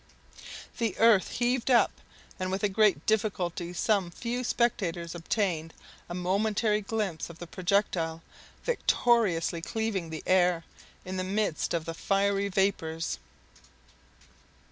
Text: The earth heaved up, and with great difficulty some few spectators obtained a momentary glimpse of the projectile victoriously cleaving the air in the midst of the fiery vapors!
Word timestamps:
The 0.79 0.97
earth 0.97 1.29
heaved 1.33 1.69
up, 1.69 1.91
and 2.39 2.49
with 2.49 2.63
great 2.73 3.05
difficulty 3.05 3.71
some 3.71 4.09
few 4.09 4.43
spectators 4.43 5.13
obtained 5.13 5.75
a 6.09 6.15
momentary 6.15 6.81
glimpse 6.81 7.29
of 7.29 7.37
the 7.37 7.45
projectile 7.45 8.23
victoriously 8.63 9.61
cleaving 9.61 10.09
the 10.09 10.23
air 10.25 10.63
in 11.05 11.17
the 11.17 11.23
midst 11.23 11.75
of 11.75 11.85
the 11.85 11.93
fiery 11.93 12.47
vapors! 12.47 13.19